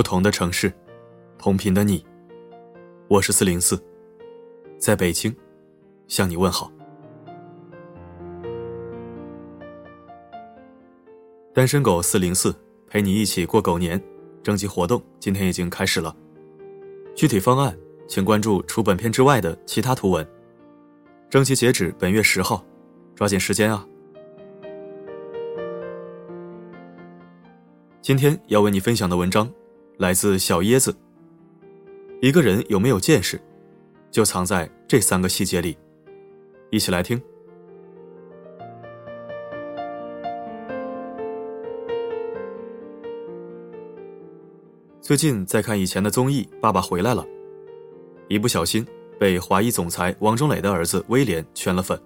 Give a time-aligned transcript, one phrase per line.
[0.00, 0.72] 不同的城市，
[1.36, 2.02] 同频的你，
[3.06, 3.78] 我是四零四，
[4.78, 5.30] 在北京
[6.08, 6.72] 向你问好。
[11.52, 12.58] 单身狗四零四
[12.88, 14.02] 陪你一起过狗年
[14.42, 16.16] 征集活动今天已经开始了，
[17.14, 17.76] 具体方案
[18.08, 20.26] 请关注除本片之外的其他图文。
[21.28, 22.64] 征集截止本月十号，
[23.14, 23.86] 抓紧时间啊！
[28.00, 29.46] 今天要为你分享的文章，
[30.00, 30.96] 来自小椰子。
[32.22, 33.38] 一个人有没有见识，
[34.10, 35.76] 就藏在这三个细节里。
[36.70, 37.20] 一起来听。
[45.02, 47.22] 最近在看以前的综艺《爸爸回来了》，
[48.28, 48.86] 一不小心
[49.18, 52.00] 被华裔总裁王中磊的儿子威廉圈了粉。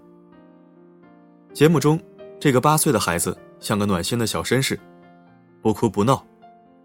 [1.53, 2.01] 节目中，
[2.41, 4.77] 这个八岁的孩子像个暖心的小绅士。
[5.63, 6.27] 不哭不闹，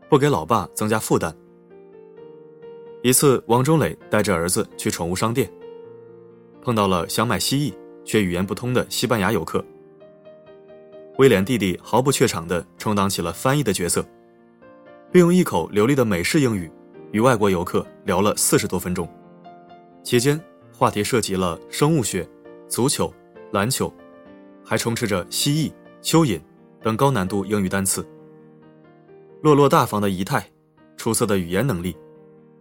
[0.10, 1.34] 不给老爸增加负担。
[3.04, 5.50] 一次，王中磊带着儿子去宠物商店，
[6.62, 9.64] 碰到了想买蜥蜴却语言不通的西班牙游客。
[11.18, 14.04] 威廉弟弟毫不怯场地充当起了翻译的角色，
[15.12, 16.70] 并用一口流利的美式英语
[17.12, 19.08] 与外国游客聊了四十多分钟。
[20.04, 20.40] 期间，
[20.74, 22.28] 话题涉及了生物学、
[22.68, 23.14] 足球、
[23.52, 23.94] 篮球，
[24.64, 26.42] 还充斥着蜥蜴、蚯蚓
[26.82, 28.06] 等高难度英语单词。
[29.42, 30.46] 落落大方的仪态，
[30.98, 31.96] 出色的语言能力，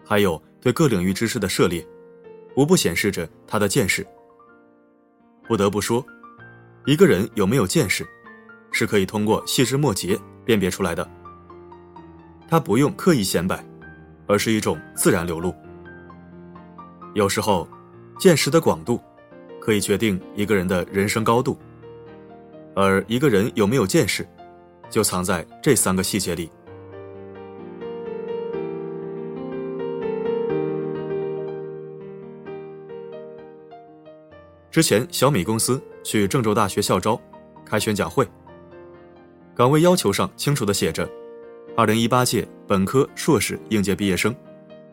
[0.05, 1.85] 还有对各领域知识的涉猎，
[2.55, 4.07] 无不显示着他的见识。
[5.49, 6.05] 不得不说，
[6.87, 8.07] 一个人有没有见识，
[8.71, 11.09] 是可以通过细枝末节辨别出来的。
[12.49, 13.65] 他不用刻意显摆，
[14.29, 15.53] 而是一种自然流露。
[17.15, 17.67] 有时候，
[18.21, 19.01] 见识的广度，
[19.61, 21.59] 可以决定一个人的人生高度。
[22.77, 24.25] 而一个人有没有见识，
[24.89, 26.49] 就藏在这三个细节里。
[34.71, 37.19] 之前，小米公司去郑州大学校招，
[37.65, 38.29] 开宣讲会。
[39.55, 41.09] 岗位要求上清楚的写着
[41.75, 44.35] ：“二零一八届本科、硕士应届毕业生，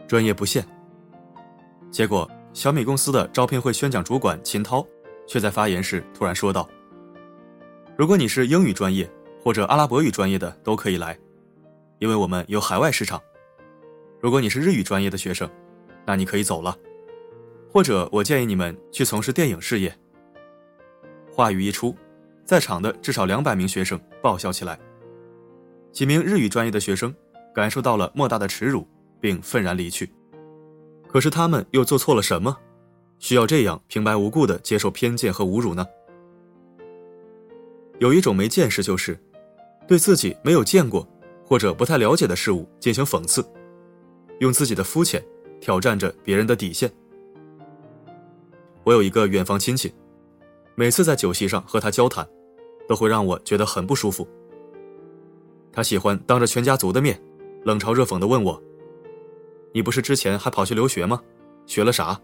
[0.07, 0.65] 专业不限。”
[1.91, 4.85] 结果，小米公司的招聘会宣讲主管秦涛
[5.27, 6.67] 却在发言时突然说道
[7.97, 9.07] ：“如果你是英语专业
[9.43, 11.17] 或者阿拉伯语专业的都可以来，
[11.99, 13.21] 因为我们有海外市场。
[14.21, 15.49] 如果你是日语专业的学生，
[16.05, 16.75] 那你可以走了。”
[17.75, 19.93] 或者，我建议你们去从事电影事业。
[21.29, 21.93] 话语一出，
[22.45, 24.79] 在场的至少两百名学生爆笑起来。
[25.91, 27.13] 几名日语专业的学生
[27.53, 28.87] 感受到了莫大的耻辱，
[29.19, 30.09] 并愤然离去。
[31.09, 32.55] 可是他们又做错了什么，
[33.19, 35.85] 需要这样平白无故的接受偏见和侮辱呢？
[37.99, 39.21] 有一种没见识，就是
[39.85, 41.05] 对自己没有见过
[41.45, 43.45] 或者不太了解的事物进行讽刺，
[44.39, 45.21] 用自己的肤浅
[45.59, 46.89] 挑战着别人的底线。
[48.85, 49.91] 我有一个远房亲戚，
[50.75, 52.25] 每次在酒席上和他交谈，
[52.87, 54.27] 都会让我觉得很不舒服。
[55.71, 57.19] 他喜欢当着全家族的面，
[57.63, 58.61] 冷嘲热讽地问我
[59.73, 61.19] ：“你不是之前还跑去留学吗？
[61.65, 62.21] 学了啥？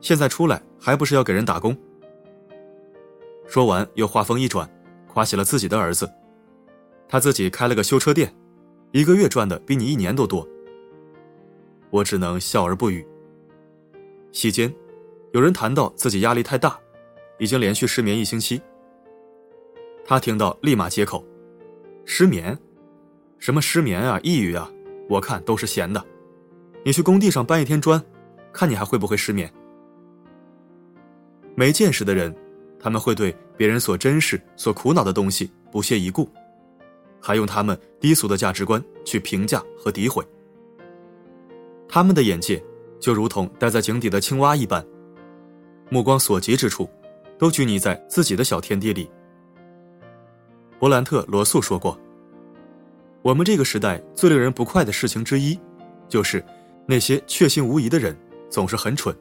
[0.00, 1.76] 现在出来还不是要给人打工？”
[3.46, 4.66] 说完又话锋一转，
[5.06, 6.10] 夸起了自己的儿子，
[7.06, 8.34] 他自己开了个修车店，
[8.92, 10.48] 一个月赚的比你一年都多。
[11.90, 13.06] 我只能笑而不语。
[14.32, 14.74] 席间。
[15.32, 16.78] 有人谈到自己压力太大，
[17.38, 18.60] 已经连续失眠一星期。
[20.04, 21.24] 他听到立马接口
[22.04, 22.56] ：“失眠？
[23.38, 24.20] 什么失眠啊？
[24.22, 24.70] 抑郁啊？
[25.08, 26.04] 我看都是闲的。
[26.84, 28.02] 你去工地上搬一天砖，
[28.52, 29.50] 看你还会不会失眠？”
[31.56, 32.34] 没见识的人，
[32.78, 36.28] 他们会对别人所珍视、所苦恼的东西不屑一顾，
[37.22, 40.22] 还用他们低俗的价值观去评价和诋毁。
[41.88, 42.62] 他们的眼界
[43.00, 44.84] 就如同待在井底的青蛙一般。
[45.92, 46.88] 目光所及之处，
[47.38, 49.10] 都拘泥在自己的小天地里。
[50.80, 52.00] 勃兰特·罗素说过
[53.20, 55.60] ：“我们这个时代最令人不快的事情之一，
[56.08, 56.42] 就是
[56.86, 58.16] 那些确信无疑的人
[58.48, 59.14] 总是很蠢，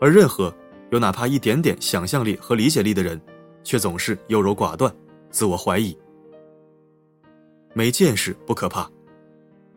[0.00, 0.50] 而任何
[0.92, 3.20] 有哪怕一点点想象力和理解力的人，
[3.62, 4.90] 却总是优柔寡断、
[5.30, 5.94] 自我怀疑。
[7.74, 8.90] 没见识不可怕，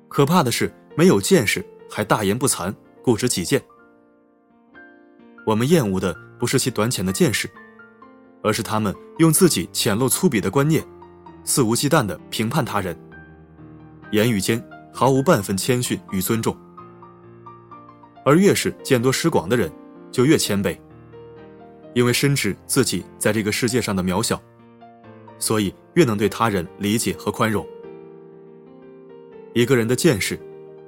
[0.08, 3.62] 可怕的是没有见识还大言不惭、固执己见。”
[5.46, 7.50] 我们厌恶的不是其短浅的见识，
[8.42, 10.84] 而是他们用自己浅陋粗鄙的观念，
[11.44, 12.98] 肆无忌惮的评判他人，
[14.12, 14.64] 言语间
[14.94, 16.56] 毫无半分谦逊与尊重。
[18.26, 19.70] 而越是见多识广的人，
[20.12, 20.78] 就越谦卑，
[21.94, 24.42] 因为深知自己在这个世界上的渺小，
[25.40, 27.68] 所以越能对他人理解和宽容。
[29.54, 30.40] 一个人的见识，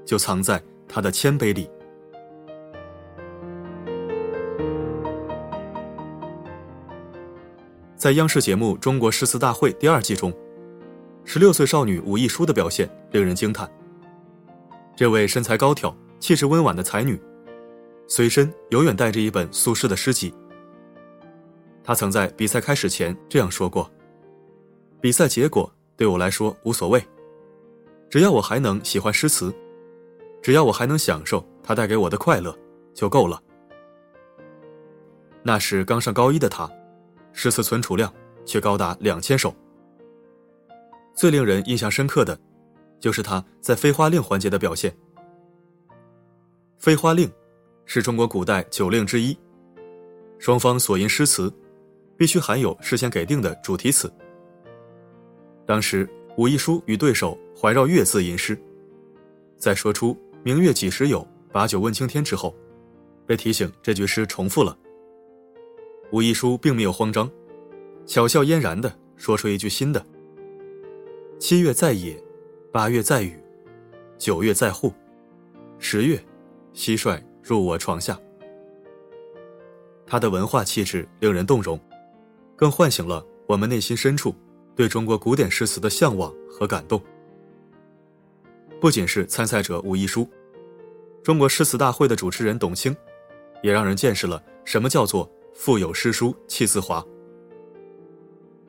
[0.06, 1.69] 就藏在他的谦卑里。
[7.97, 10.33] 在央视节目《中国诗词大会》第二季中，
[11.24, 13.71] 十六岁少女武亦姝的表现令人惊叹。
[14.97, 17.18] 这位身材高挑、气质温婉的才女，
[18.06, 20.33] 随身永远带着一本苏轼的诗集。
[21.86, 23.89] 她曾在比赛开始前这样说过
[25.00, 27.01] ：“比赛结果对我来说无所谓，
[28.09, 29.56] 只要我还能喜欢诗词，
[30.42, 32.53] 只要我还能享受它带给我的快乐，
[32.94, 33.42] 就够了。”
[35.44, 36.69] 那时刚上高一的她。
[37.35, 38.11] 诗词存储量
[38.45, 39.53] 却高达两千首。
[41.13, 42.39] 最令人印象深刻的，
[42.99, 44.95] 就是他在飞花令环节的表现。
[46.79, 47.29] 飞花令
[47.85, 49.37] 是中国古代九令之一，
[50.39, 51.53] 双方所吟诗词
[52.17, 54.11] 必须含有事先给定的主题词。
[55.65, 58.57] 当时武亦姝与对手怀绕月字吟诗，
[59.57, 62.55] 在说出“明月几时有，把酒问青天”之后，
[63.25, 64.77] 被提醒这句诗重复了。
[66.12, 67.30] 武亦姝并没有慌张，
[68.06, 70.06] 巧笑嫣然的说出一句新的
[71.40, 72.22] ：“七月在野，
[72.72, 73.38] 八月在雨，
[74.18, 74.94] 九月在户，
[75.80, 76.24] 十月，
[76.74, 78.18] 蟋蟀入我床下。”
[80.07, 81.80] 他的文化气质令人动容，
[82.56, 84.34] 更唤醒了我们内心深处
[84.75, 87.02] 对中国古典诗词的向往和感动。
[88.80, 90.30] 不仅是参赛者武亦姝，
[91.24, 92.96] 中国诗词大会的主持人董卿，
[93.63, 95.30] 也让人见识了什么叫做。
[95.56, 97.04] 腹有诗书气自华。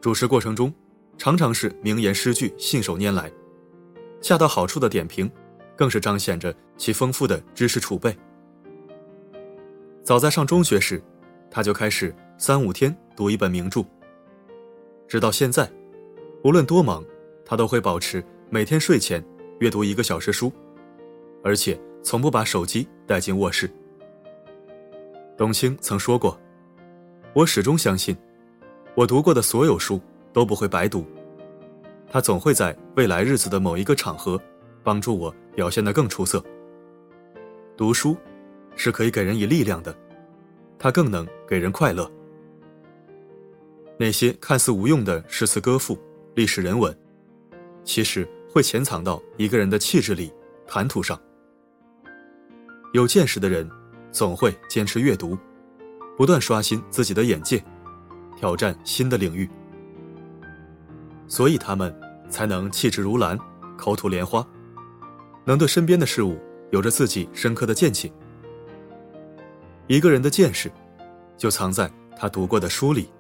[0.00, 0.73] 主持过程中，
[1.19, 3.31] 常常是名言诗句信手拈来，
[4.23, 5.31] 恰到好处的点评，
[5.77, 8.17] 更是彰显着其丰富的知识储备。
[10.05, 11.03] 早在上中学时，
[11.50, 13.85] 他就开始三五天读一本名著。
[15.09, 15.69] 直到现在，
[16.44, 17.05] 无论多忙，
[17.44, 19.23] 他都会保持每天睡前
[19.59, 20.53] 阅读一个小时书，
[21.43, 23.69] 而且从不把手机带进卧室。
[25.37, 26.41] 董卿曾说过。
[27.37, 28.17] 我始终相信，
[28.94, 30.00] 我读过的所有书
[30.33, 31.05] 都不会白读，
[32.09, 34.41] 它总会在未来日子的某一个场合，
[34.83, 36.43] 帮助我表现得更出色。
[37.77, 38.17] 读书
[38.75, 39.94] 是可以给人以力量的，
[40.79, 42.11] 它更能给人快乐。
[43.99, 45.99] 那些看似无用的诗词歌赋、
[46.35, 46.99] 历史人文，
[47.85, 50.33] 其实会潜藏到一个人的气质里、
[50.67, 51.21] 谈吐上。
[52.94, 53.71] 有见识的人，
[54.11, 55.37] 总会坚持阅读。
[56.16, 57.62] 不断刷新自己的眼界，
[58.36, 59.48] 挑战新的领域，
[61.28, 61.94] 所以他们
[62.30, 63.38] 才能气质如兰，
[63.76, 64.46] 口吐莲花，
[65.44, 66.38] 能对身边的事物
[66.70, 68.10] 有着自己深刻的见解。
[69.88, 70.72] 一个人的见识，
[71.36, 73.10] 就藏在他读过的书里。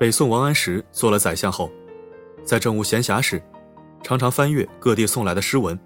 [0.00, 1.70] 北宋王安石做了宰相后，
[2.44, 3.42] 在政务闲暇时。
[4.02, 5.78] 常常翻阅各地送来的诗文。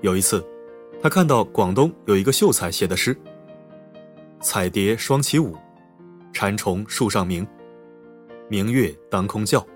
[0.00, 0.44] 有一次，
[1.02, 3.16] 他看到广东有一个秀才写的诗
[4.40, 5.56] ：“彩蝶双起舞，
[6.32, 7.46] 蝉虫树上鸣，
[8.48, 9.66] 明月当空叫，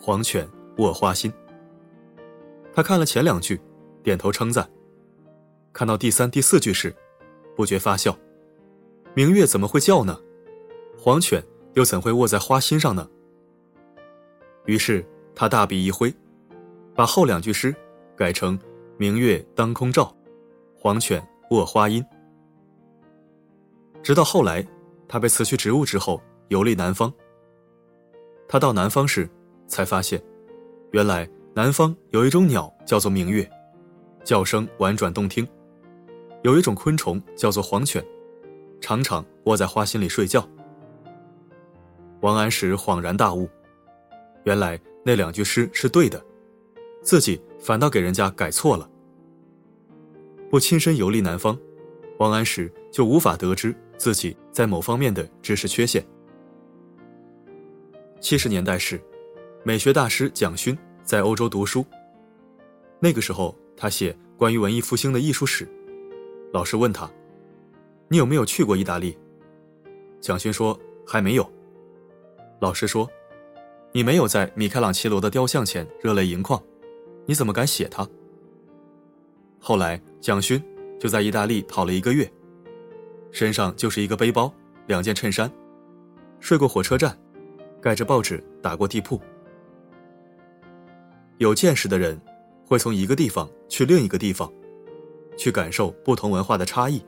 [0.00, 0.48] 黄犬
[0.78, 1.32] 卧花心。”
[2.72, 3.60] 他看了前两句，
[4.02, 4.64] 点头称赞；
[5.72, 6.94] 看到第三、第四句时，
[7.54, 8.16] 不觉发笑
[9.14, 10.18] ：“明月怎么会叫呢？
[10.96, 13.08] 黄犬又怎会卧在花心上呢？”
[14.66, 16.12] 于是他大笔一挥。
[16.94, 17.74] 把后两句诗
[18.16, 18.58] 改成
[18.96, 20.14] “明月当空照，
[20.76, 21.20] 黄犬
[21.50, 22.04] 卧花阴”。
[24.02, 24.64] 直到后来，
[25.08, 27.12] 他被辞去职务之后，游历南方。
[28.46, 29.28] 他到南方时，
[29.66, 30.22] 才发现，
[30.92, 33.48] 原来南方有一种鸟叫做明月，
[34.22, 35.44] 叫声婉转动听；
[36.42, 38.04] 有一种昆虫叫做黄犬，
[38.80, 40.46] 常常窝在花心里睡觉。
[42.20, 43.48] 王安石恍然大悟，
[44.44, 46.24] 原来那两句诗是对的。
[47.04, 48.90] 自己反倒给人家改错了。
[50.50, 51.56] 不亲身游历南方，
[52.18, 56.04] 王安石就无法得知自己在某方面的知识缺陷。
[58.20, 59.00] 七十年代时，
[59.62, 61.84] 美学大师蒋勋在欧洲读书。
[62.98, 65.68] 那个时候，他写关于文艺复兴的艺术史。
[66.52, 67.10] 老师问他
[68.08, 69.18] ：“你有没有去过意大利？”
[70.22, 71.46] 蒋勋说：“还没有。”
[72.60, 73.10] 老师说
[73.92, 76.62] ：“你没有在米开朗基罗的雕像前热泪盈眶。”
[77.26, 78.06] 你怎么敢写他？
[79.58, 80.62] 后来蒋勋
[81.00, 82.30] 就在意大利跑了一个月，
[83.30, 84.52] 身上就是一个背包、
[84.86, 85.50] 两件衬衫，
[86.38, 87.16] 睡过火车站，
[87.80, 89.20] 盖着报纸打过地铺。
[91.38, 92.20] 有见识的人
[92.66, 94.52] 会从一个地方去另一个地方，
[95.36, 97.02] 去感受不同文化的差异，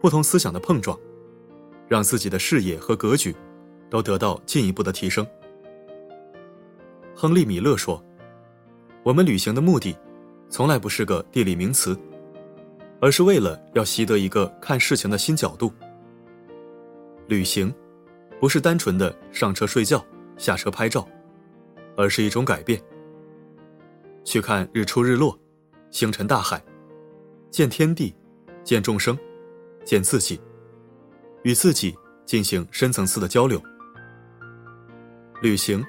[0.00, 0.98] 不同思想的碰撞，
[1.88, 3.34] 让自己的视野和格局
[3.90, 5.26] 都得到进一步的提升。
[7.14, 8.02] 亨利·米勒说
[9.02, 9.96] ：“我们旅行的目的，
[10.48, 11.98] 从来不是个地理名词，
[13.00, 15.72] 而是为了要习得一个看事情的新角度。
[17.26, 17.72] 旅行，
[18.38, 20.04] 不是单纯的上车睡觉、
[20.36, 21.08] 下车拍照，
[21.96, 22.80] 而是一种改变。
[24.24, 25.38] 去看日出日落，
[25.90, 26.62] 星辰大海，
[27.50, 28.14] 见天地，
[28.62, 29.18] 见众生，
[29.84, 30.38] 见自己，
[31.42, 33.60] 与自己进行深层次的交流。
[35.40, 35.84] 旅行。”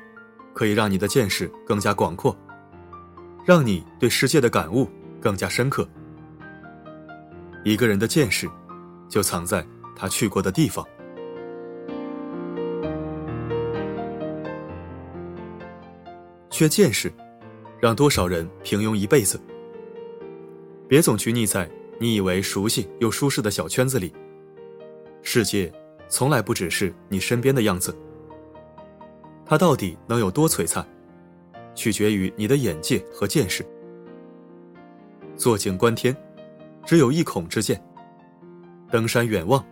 [0.54, 2.38] 可以让你的见识更加广阔，
[3.46, 5.88] 让你对世界的感悟更加深刻。
[7.64, 8.50] 一个人的见识，
[9.10, 10.86] 就藏在他去过的地方。
[16.50, 17.12] 缺见识，
[17.80, 19.40] 让多少人平庸一辈子。
[20.88, 21.70] 别总拘泥在
[22.00, 24.14] 你以为熟悉又舒适的小圈子里。
[25.24, 25.72] 世界
[26.08, 27.96] 从来不只是你身边的样子。
[29.46, 30.86] 它到底能有多璀璨，
[31.74, 33.66] 取决于你的眼界和见识。
[35.36, 36.16] 坐井观天，
[36.86, 37.78] 只有一孔之见；
[38.92, 39.66] 登山远望，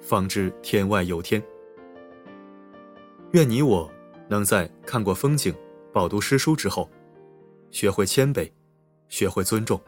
[0.00, 1.42] 方知天外有天。
[3.32, 3.90] 愿你我
[4.28, 5.54] 能在看过风景、
[5.92, 6.88] 饱读诗书之后，
[7.70, 8.50] 学会谦卑，
[9.08, 9.80] 学会尊重。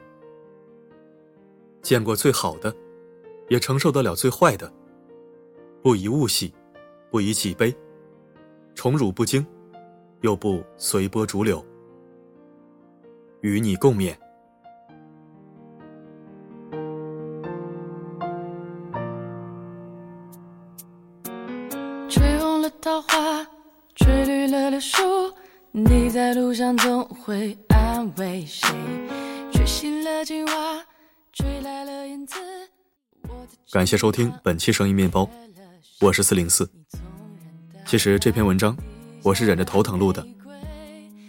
[1.82, 2.74] 见过最好的，
[3.48, 4.70] 也承受得了最坏的。
[5.82, 6.52] 不以物喜，
[7.10, 7.74] 不以己悲。
[8.74, 9.44] 宠辱不惊，
[10.20, 11.64] 又不随波逐流，
[13.40, 14.14] 与你共勉。
[22.08, 23.46] 吹红了桃花，
[23.96, 25.00] 吹绿了柳树，
[25.70, 28.68] 你在路上总会安慰谁？
[29.52, 30.84] 吹醒了青蛙，
[31.32, 32.36] 吹来了燕子。
[33.72, 35.30] 感谢收听本期声音面包，
[36.02, 36.70] 我是四零四。
[37.86, 38.76] 其实这篇文章，
[39.22, 40.26] 我是忍着头疼录的。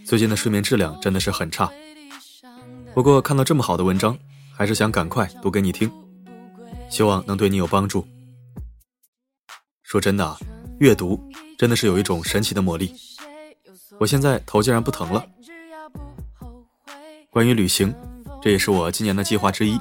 [0.05, 1.69] 最近的睡眠质量真的是很差。
[2.93, 4.17] 不过看到这么好的文章，
[4.53, 5.91] 还是想赶快读给你听，
[6.89, 8.05] 希望能对你有帮助。
[9.83, 10.37] 说真的啊，
[10.79, 11.19] 阅读
[11.57, 12.93] 真的是有一种神奇的魔力。
[13.99, 15.25] 我现在头竟然不疼了。
[17.29, 17.93] 关于旅行，
[18.41, 19.79] 这也是我今年的计划之一。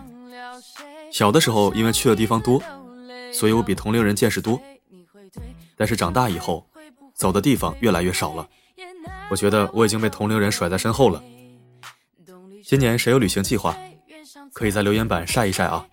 [1.13, 2.63] 小的时候因为去的地方多，
[3.33, 4.61] 所以我比同龄人见识多。
[5.77, 6.65] 但是长大以后，
[7.15, 8.49] 走的地方越来越少了，
[9.31, 11.23] 我觉得我已经被同龄人甩在身后了。
[12.65, 13.77] 今年谁有旅行计划，
[14.53, 15.87] 可以在留言板晒一晒啊。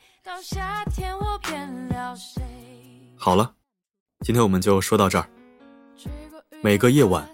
[3.16, 3.54] 好了，
[4.22, 5.28] 今天我们就说到这儿。
[6.62, 7.28] 每个夜晚，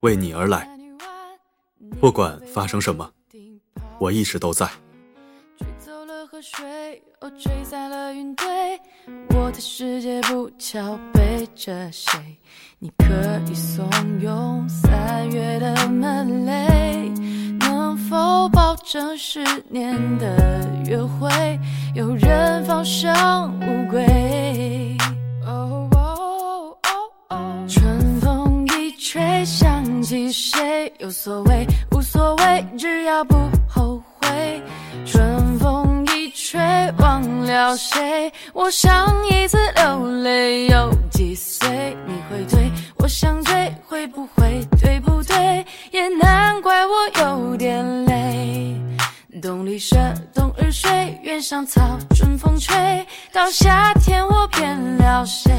[0.00, 0.68] 为你而来，
[2.00, 3.10] 不管发生什么，
[3.98, 4.68] 我一直都在。
[7.40, 8.78] 吹散了云堆，
[9.30, 12.18] 我的世界不巧背着谁？
[12.78, 13.04] 你可
[13.50, 13.88] 以怂
[14.20, 17.12] 恿三月的门雷，
[17.60, 21.28] 能否保证十年的约会
[21.94, 23.12] 有人放生
[23.60, 24.96] 乌龟？
[27.68, 30.92] 春风一吹想起谁？
[30.98, 33.36] 有所谓无所谓，只要不
[33.68, 34.62] 后悔。
[35.04, 35.43] 春。
[37.76, 38.32] 谁？
[38.52, 41.96] 我上一次流泪有几岁？
[42.06, 45.64] 你会对，我想追，会不会对不对？
[45.90, 48.74] 也难怪我有点累。
[49.42, 49.96] 冬里蛇，
[50.32, 52.74] 冬日睡，原上草，春风吹
[53.32, 55.52] 到夏天，我变了谁？